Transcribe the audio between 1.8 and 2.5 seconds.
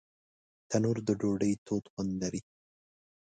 خوند لري